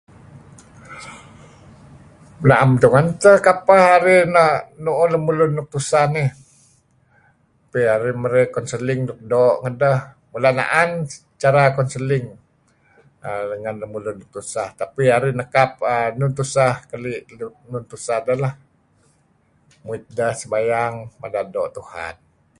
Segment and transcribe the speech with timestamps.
[2.47, 5.07] Na'em tungen teh kapeh arih na' nu'uh
[5.39, 6.29] lun nuk tuseh nih
[7.63, 9.99] tapi arih merey kaunseling luk doo' ngedeh.
[10.31, 10.89] Mula' na'an
[11.41, 12.27] cara kaunseling
[13.61, 18.53] ngen lemulun tuseh tapi arih nekap enun tuseh keli'...nun tuseh deh leh.
[19.85, 22.15] Muit deh sebatang mada' doo' Tuhan.